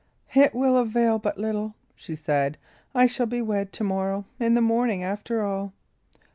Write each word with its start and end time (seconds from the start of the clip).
"It 0.33 0.55
will 0.55 0.77
avail 0.77 1.19
but 1.19 1.37
little," 1.37 1.75
she 1.95 2.15
said. 2.15 2.57
"I 2.95 3.05
shall 3.05 3.27
be 3.27 3.39
wed 3.39 3.71
to 3.73 3.83
morrow, 3.83 4.25
in 4.39 4.55
the 4.55 4.59
morning, 4.59 5.03
after 5.03 5.43
all!" 5.43 5.73